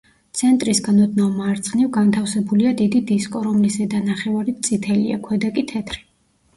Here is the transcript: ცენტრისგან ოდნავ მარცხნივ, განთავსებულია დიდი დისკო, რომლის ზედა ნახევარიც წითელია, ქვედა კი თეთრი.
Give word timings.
ცენტრისგან 0.37 0.97
ოდნავ 1.03 1.35
მარცხნივ, 1.41 1.91
განთავსებულია 1.99 2.73
დიდი 2.81 3.03
დისკო, 3.13 3.45
რომლის 3.51 3.79
ზედა 3.79 4.05
ნახევარიც 4.11 4.69
წითელია, 4.69 5.25
ქვედა 5.31 5.57
კი 5.57 5.71
თეთრი. 5.75 6.07